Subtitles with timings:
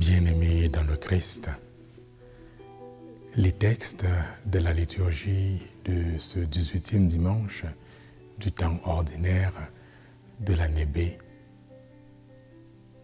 [0.00, 1.50] Bien-aimés dans le Christ,
[3.36, 4.06] les textes
[4.46, 7.66] de la liturgie de ce 18e dimanche
[8.38, 9.52] du temps ordinaire
[10.40, 11.00] de l'année B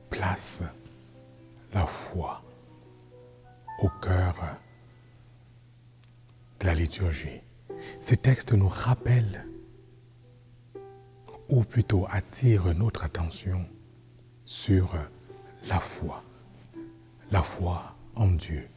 [0.09, 0.65] placent
[1.75, 2.43] la foi
[3.81, 4.57] au cœur
[6.61, 7.43] de la liturgie.
[8.01, 9.47] Ces textes nous rappellent,
[11.51, 13.67] ou plutôt attirent notre attention
[14.47, 14.95] sur
[15.69, 16.25] la foi
[17.30, 18.69] la foi en Dieu.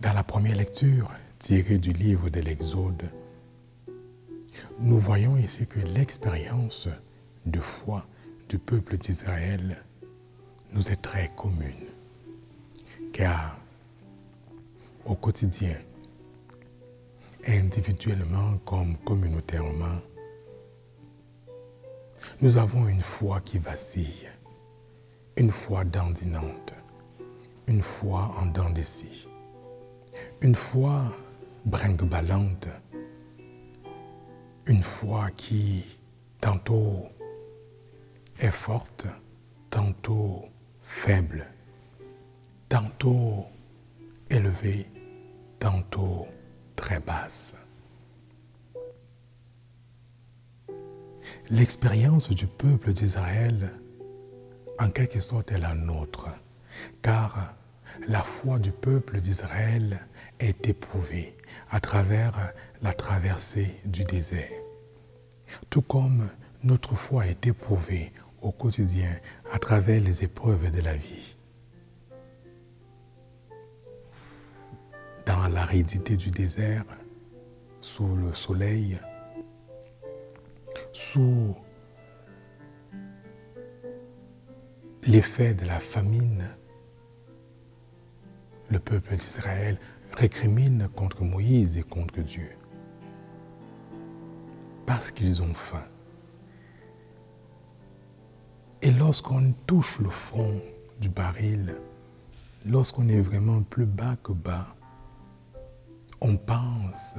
[0.00, 3.10] Dans la première lecture tirée du livre de l'Exode,
[4.80, 6.88] nous voyons ici que l'expérience
[7.46, 8.04] de foi
[8.48, 9.82] du peuple d'Israël
[10.72, 11.86] nous est très commune,
[13.12, 13.56] car
[15.04, 15.76] au quotidien,
[17.46, 20.00] individuellement comme communautairement,
[22.40, 24.28] nous avons une foi qui vacille
[25.36, 26.74] une foi dandinante,
[27.66, 28.82] une foi en dents de
[30.42, 31.12] une foi
[31.64, 32.68] brinque-ballante,
[34.66, 35.98] une foi qui
[36.40, 37.08] tantôt
[38.38, 39.06] est forte,
[39.70, 40.44] tantôt
[40.82, 41.46] faible,
[42.68, 43.46] tantôt
[44.28, 44.86] élevée,
[45.58, 46.26] tantôt
[46.76, 47.56] très basse.
[51.48, 53.72] L'expérience du peuple d'Israël
[54.78, 56.28] en quelque sorte est la nôtre,
[57.02, 57.54] car
[58.08, 60.06] la foi du peuple d'Israël
[60.40, 61.36] est éprouvée
[61.70, 64.48] à travers la traversée du désert.
[65.70, 66.28] Tout comme
[66.64, 69.10] notre foi est éprouvée au quotidien
[69.52, 71.36] à travers les épreuves de la vie.
[75.26, 76.84] Dans l'aridité du désert,
[77.80, 78.98] sous le soleil,
[80.92, 81.54] sous
[85.04, 86.48] l'effet de la famine,
[88.70, 89.78] le peuple d'Israël
[90.16, 92.50] récrimine contre Moïse et contre Dieu.
[94.86, 95.84] Parce qu'ils ont faim.
[98.80, 100.60] Et lorsqu'on touche le fond
[101.00, 101.76] du baril,
[102.64, 104.74] lorsqu'on est vraiment plus bas que bas,
[106.20, 107.16] on pense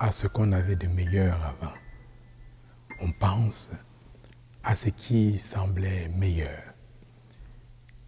[0.00, 1.74] à ce qu'on avait de meilleur avant.
[3.00, 3.70] On pense
[4.64, 6.69] à ce qui semblait meilleur.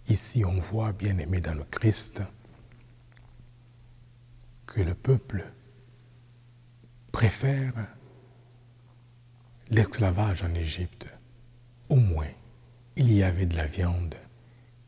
[0.09, 2.23] Ici, on voit, bien aimé dans le Christ,
[4.67, 5.45] que le peuple
[7.13, 7.75] préfère
[9.71, 11.09] l'esclavage en Égypte.
[11.89, 12.31] Au moins,
[12.97, 14.15] il y avait de la viande,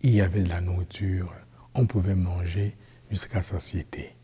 [0.00, 1.32] il y avait de la nourriture,
[1.74, 2.76] on pouvait manger
[3.10, 4.16] jusqu'à satiété.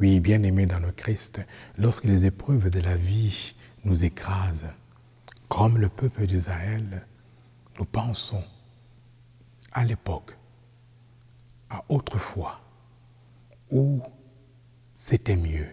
[0.00, 1.40] Oui, bien aimé dans le Christ,
[1.78, 4.68] lorsque les épreuves de la vie nous écrasent,
[5.48, 7.06] comme le peuple d'Israël,
[7.78, 8.44] nous pensons
[9.72, 10.36] à l'époque,
[11.70, 12.60] à autrefois,
[13.70, 14.02] où
[14.94, 15.68] c'était mieux.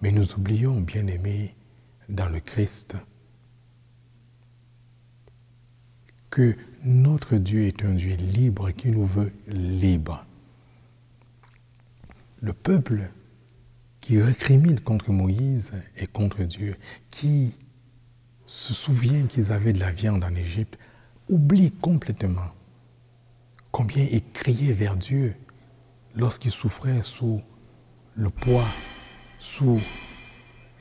[0.00, 1.54] Mais nous oublions, bien aimés,
[2.08, 2.96] dans le Christ,
[6.30, 10.24] que notre Dieu est un Dieu libre qui nous veut libres.
[12.40, 13.10] Le peuple
[14.00, 16.76] qui récrimine contre Moïse et contre Dieu,
[17.10, 17.56] qui
[18.46, 20.78] se souvient qu'ils avaient de la viande en Égypte,
[21.28, 22.48] oublie complètement
[23.78, 25.36] combien il criait vers Dieu
[26.16, 27.40] lorsqu'il souffrait sous
[28.16, 28.66] le poids,
[29.38, 29.80] sous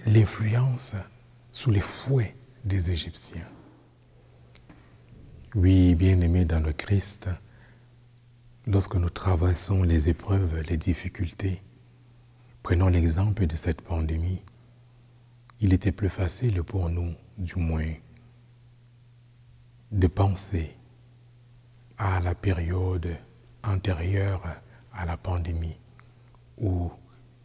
[0.08, 0.96] l'influence,
[1.52, 3.47] sous les fouets des Égyptiens.
[5.53, 7.30] Oui, bien-aimés dans le Christ,
[8.66, 11.62] lorsque nous traversons les épreuves, les difficultés,
[12.63, 14.41] prenons l'exemple de cette pandémie,
[15.59, 17.94] il était plus facile pour nous, du moins,
[19.91, 20.72] de penser
[21.97, 23.18] à la période
[23.63, 24.44] antérieure
[24.94, 25.78] à la pandémie,
[26.58, 26.90] où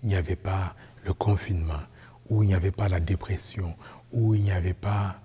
[0.03, 0.75] il n'y avait pas
[1.05, 1.82] le confinement,
[2.31, 3.76] où il n'y avait pas la dépression,
[4.12, 5.21] où il n'y avait pas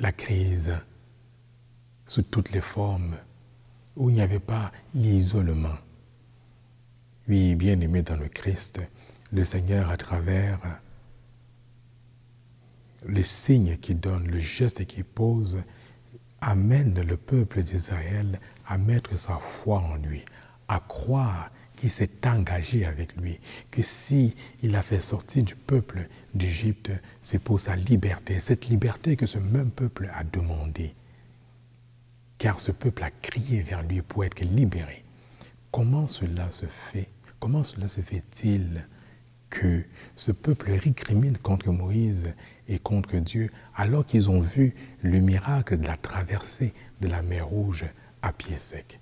[0.00, 0.78] la crise
[2.06, 3.16] sous toutes les formes,
[3.96, 5.76] où il n'y avait pas l'isolement.
[7.28, 8.80] Oui, bien aimé dans le Christ,
[9.32, 10.58] le Seigneur, à travers
[13.06, 15.58] les signes qu'il donne, le geste qu'il pose,
[16.40, 20.24] amène le peuple d'Israël à mettre sa foi en lui,
[20.68, 23.38] à croire qu'il s'est engagé avec lui,
[23.70, 26.90] que si il a fait sortir du peuple d'Égypte,
[27.22, 30.94] c'est pour sa liberté, cette liberté que ce même peuple a demandé.
[32.38, 35.04] Car ce peuple a crié vers lui pour être libéré.
[35.70, 37.08] Comment cela se fait?
[37.38, 38.86] Comment cela se fait-il?
[39.56, 39.82] Que
[40.16, 42.34] ce peuple récrimine contre Moïse
[42.68, 47.46] et contre Dieu alors qu'ils ont vu le miracle de la traversée de la mer
[47.46, 47.86] Rouge
[48.20, 49.00] à pied sec.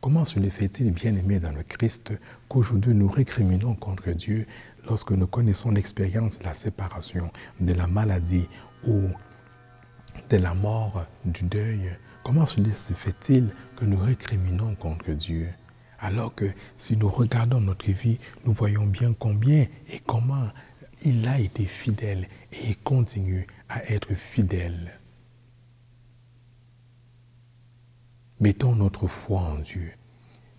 [0.00, 2.12] Comment se fait-il, bien aimé dans le Christ,
[2.48, 4.46] qu'aujourd'hui nous récriminons contre Dieu
[4.88, 7.30] lorsque nous connaissons l'expérience de la séparation,
[7.60, 8.48] de la maladie
[8.88, 9.00] ou
[10.28, 11.96] de la mort, du deuil?
[12.24, 12.60] Comment se
[12.94, 15.48] fait-il que nous récriminons contre Dieu?
[16.04, 20.50] Alors que si nous regardons notre vie, nous voyons bien combien et comment
[21.02, 25.00] il a été fidèle et continue à être fidèle.
[28.38, 29.92] Mettons notre foi en Dieu.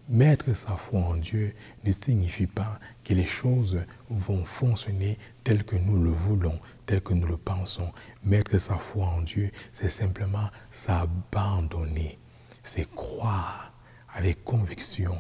[0.10, 1.54] Mettre sa foi en Dieu
[1.84, 7.14] ne signifie pas que les choses vont fonctionner telles que nous le voulons, telles que
[7.14, 7.92] nous le pensons.
[8.24, 12.18] Mettre sa foi en Dieu, c'est simplement s'abandonner,
[12.64, 13.74] c'est croire
[14.16, 15.20] avec conviction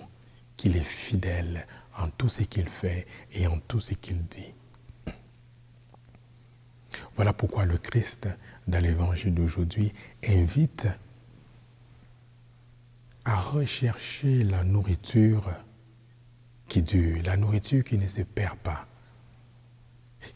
[0.57, 1.68] qu'il est fidèle
[1.98, 4.54] en tout ce qu'il fait et en tout ce qu'il dit.
[7.16, 8.28] Voilà pourquoi le Christ,
[8.68, 9.94] dans l'évangile d'aujourd'hui,
[10.28, 10.88] invite
[13.24, 15.52] à rechercher la nourriture
[16.68, 18.88] qui dure, la nourriture qui ne se perd pas.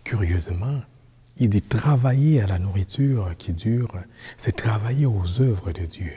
[0.03, 0.81] Curieusement,
[1.37, 3.93] il dit travailler à la nourriture qui dure,
[4.37, 6.13] c'est travailler aux œuvres de Dieu.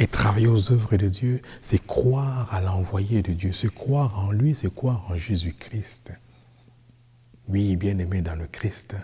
[0.00, 4.30] Et travailler aux œuvres de Dieu, c'est croire à l'envoyé de Dieu, c'est croire en
[4.30, 6.14] lui, c'est croire en Jésus-Christ.
[7.48, 8.96] Oui, bien-aimé dans le Christ,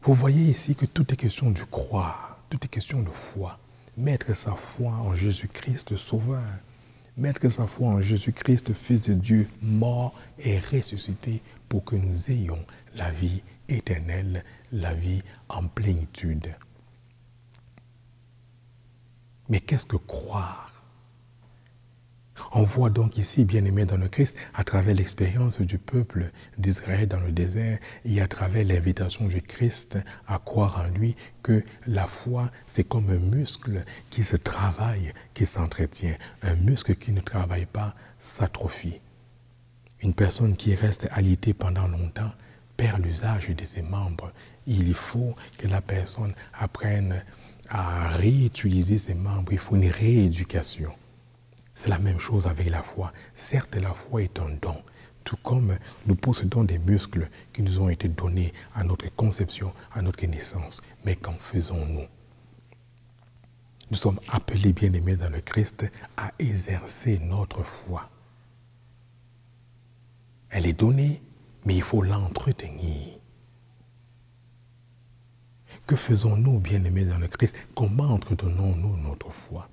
[0.00, 3.58] vous voyez ici que tout est question du croire, tout est question de foi.
[3.98, 6.42] Mettre sa foi en Jésus-Christ sauveur,
[7.18, 12.64] mettre sa foi en Jésus-Christ, Fils de Dieu, mort et ressuscité pour que nous ayons
[12.94, 14.42] la vie éternelle,
[14.72, 15.20] la vie
[15.50, 16.48] en plénitude.
[19.48, 20.68] Mais qu'est-ce que croire?
[22.52, 27.08] On voit donc ici, bien aimé dans le Christ, à travers l'expérience du peuple d'Israël
[27.08, 32.06] dans le désert et à travers l'invitation du Christ à croire en lui, que la
[32.06, 36.16] foi, c'est comme un muscle qui se travaille, qui s'entretient.
[36.42, 39.00] Un muscle qui ne travaille pas s'atrophie.
[40.00, 42.32] Une personne qui reste alitée pendant longtemps
[42.76, 44.32] perd l'usage de ses membres.
[44.66, 47.24] Il faut que la personne apprenne
[47.68, 49.52] à réutiliser ses membres.
[49.52, 50.92] Il faut une rééducation.
[51.74, 53.12] C'est la même chose avec la foi.
[53.34, 54.82] Certes, la foi est un don,
[55.24, 55.76] tout comme
[56.06, 60.80] nous possédons des muscles qui nous ont été donnés à notre conception, à notre naissance.
[61.04, 62.06] Mais qu'en faisons-nous?
[63.90, 65.86] Nous sommes appelés, bien-aimés dans le Christ,
[66.16, 68.10] à exercer notre foi.
[70.50, 71.22] Elle est donnée,
[71.64, 73.17] mais il faut l'entretenir.
[75.88, 77.56] Que faisons-nous, bien-aimés dans le Christ?
[77.74, 79.66] Comment entretenons-nous notre foi?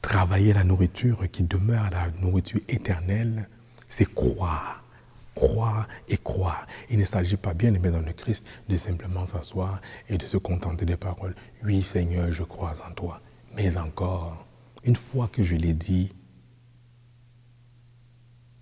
[0.00, 3.48] Travailler la nourriture qui demeure la nourriture éternelle,
[3.88, 4.84] c'est croire.
[5.34, 6.64] Croire et croire.
[6.90, 10.36] Il ne s'agit pas, bien aimé dans le Christ, de simplement s'asseoir et de se
[10.36, 11.34] contenter des paroles.
[11.64, 13.20] Oui, Seigneur, je crois en toi.
[13.56, 14.46] Mais encore,
[14.84, 16.12] une fois que je l'ai dit,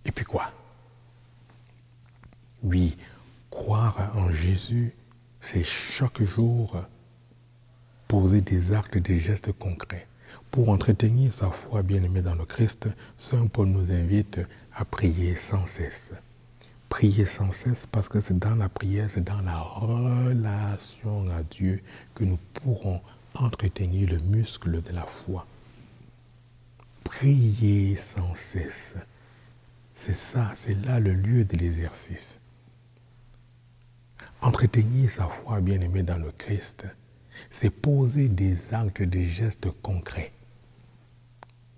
[0.07, 0.51] et puis quoi?
[2.63, 2.97] Oui,
[3.51, 4.95] croire en Jésus,
[5.45, 6.75] c'est chaque jour
[8.09, 10.07] poser des actes, des gestes concrets.
[10.51, 12.89] Pour entretenir sa foi bien-aimée dans le Christ,
[13.19, 14.41] Saint Paul nous invite
[14.75, 16.15] à prier sans cesse.
[16.89, 21.83] Prier sans cesse parce que c'est dans la prière, c'est dans la relation à Dieu
[22.15, 23.03] que nous pourrons
[23.35, 25.47] entretenir le muscle de la foi.
[27.05, 28.95] Prier sans cesse.
[29.95, 32.41] C'est ça, c'est là le lieu de l'exercice.
[34.45, 36.87] Entretenir sa foi bien-aimée dans le Christ,
[37.49, 40.33] c'est poser des actes, des gestes concrets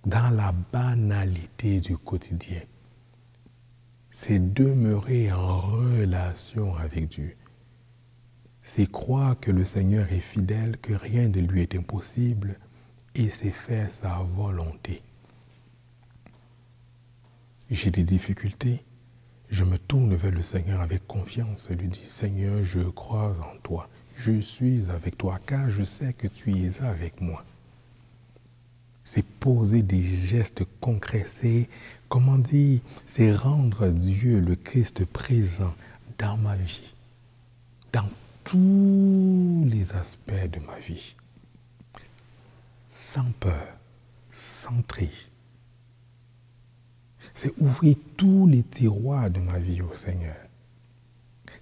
[0.05, 2.61] dans la banalité du quotidien.
[4.11, 7.37] C'est demeurer en relation avec Dieu.
[8.63, 12.59] C'est croire que le Seigneur est fidèle, que rien de lui est impossible,
[13.15, 15.03] et c'est faire sa volonté.
[17.71, 18.85] J'ai des difficultés,
[19.51, 23.57] je me tourne vers le Seigneur avec confiance et lui dis, Seigneur, je crois en
[23.63, 27.45] toi, je suis avec toi, car je sais que tu es avec moi
[29.07, 31.69] c'est poser des gestes concrets, c'est,
[32.09, 35.73] comment dire, c'est rendre Dieu, le Christ présent
[36.19, 36.93] dans ma vie,
[37.93, 38.11] dans
[38.43, 41.15] tous les aspects de ma vie,
[42.91, 43.79] sans peur,
[44.33, 45.09] sans tri.
[47.37, 50.35] C'est ouvrir tous les tiroirs de ma vie au Seigneur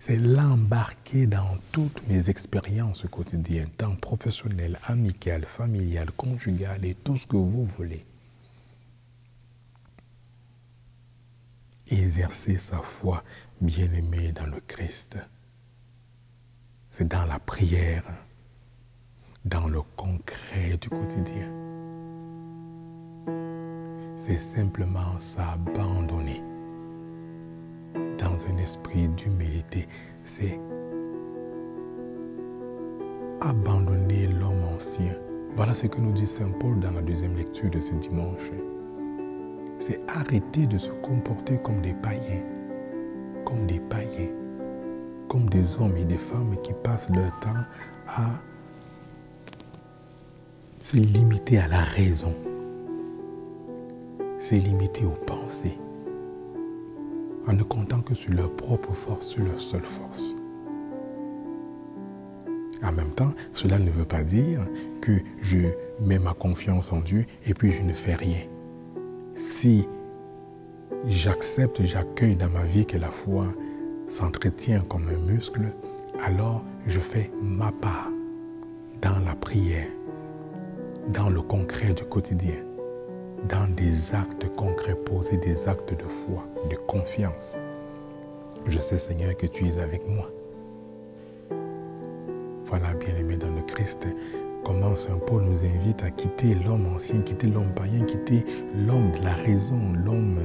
[0.07, 7.27] c'est l'embarquer dans toutes mes expériences quotidiennes, tant professionnelles, amicales, familiales, conjugales et tout ce
[7.27, 8.05] que vous voulez.
[11.87, 13.23] exercer sa foi
[13.61, 15.17] bien-aimée dans le Christ.
[16.91, 18.05] C'est dans la prière,
[19.45, 21.51] dans le concret du quotidien.
[24.27, 26.43] C'est simplement s'abandonner
[28.17, 29.87] dans un esprit d'humilité.
[30.23, 30.59] C'est
[33.43, 35.15] abandonner l'homme ancien.
[35.57, 38.51] Voilà ce que nous dit Saint Paul dans la deuxième lecture de ce dimanche.
[39.79, 42.45] C'est arrêter de se comporter comme des païens,
[43.45, 44.33] comme des païens,
[45.29, 47.67] comme des hommes et des femmes qui passent leur temps
[48.07, 48.31] à
[50.79, 52.35] se limiter à la raison,
[54.45, 55.79] se limiter aux pensées,
[57.47, 60.37] en ne comptant que sur leur propre force, sur leur seule force.
[62.83, 64.61] En même temps, cela ne veut pas dire
[65.01, 65.61] que je
[65.99, 68.43] mets ma confiance en Dieu et puis je ne fais rien.
[69.33, 69.89] Si
[71.07, 73.47] j'accepte, j'accueille dans ma vie que la foi
[74.07, 75.73] s'entretient comme un muscle,
[76.23, 78.11] alors je fais ma part
[79.01, 79.89] dans la prière,
[81.15, 82.74] dans le concret du quotidien,
[83.49, 87.59] dans des actes concrets, poser des actes de foi, de confiance.
[88.67, 90.31] Je sais Seigneur que tu es avec moi.
[92.67, 94.09] Voilà, bien-aimé dans le Christ,
[94.65, 99.23] comment Saint Paul nous invite à quitter l'homme ancien, quitter l'homme païen, quitter l'homme de
[99.23, 100.41] la raison, l'homme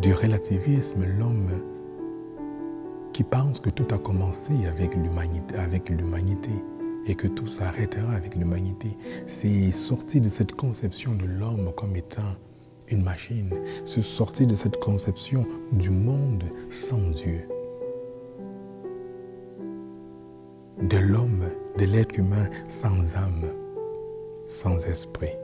[0.00, 1.50] du relativisme, l'homme
[3.12, 6.52] qui pense que tout a commencé avec l'humanité, avec l'humanité
[7.08, 8.96] et que tout s'arrêtera avec l'humanité.
[9.26, 12.36] C'est sortir de cette conception de l'homme comme étant
[12.88, 13.50] une machine,
[13.84, 17.46] c'est sortir de cette conception du monde sans Dieu.
[20.82, 21.44] de l'homme,
[21.76, 23.46] de l'être humain sans âme,
[24.48, 25.34] sans esprit,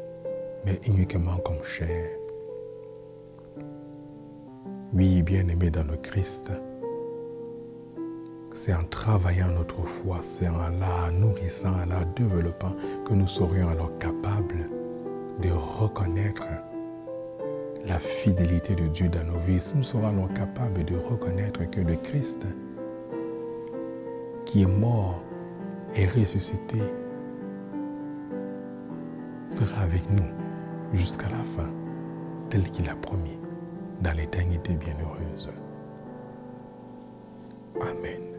[0.64, 2.09] mais uniquement comme chair.
[4.92, 6.52] Oui, bien-aimé dans le Christ,
[8.54, 12.73] c'est en travaillant notre foi, c'est en la nourrissant, en la développant
[13.04, 14.70] que nous serions alors capables
[15.42, 16.46] de reconnaître
[17.84, 19.61] la fidélité de Dieu dans nos vies.
[19.75, 22.46] Nous serons alors capables de reconnaître que le Christ,
[24.46, 25.20] qui est mort
[25.96, 26.80] et ressuscité,
[29.49, 30.30] sera avec nous
[30.92, 31.73] jusqu'à la fin,
[32.50, 33.38] tel qu'il a promis,
[34.00, 35.50] dans l'éternité bienheureuse.
[37.80, 38.34] Amen.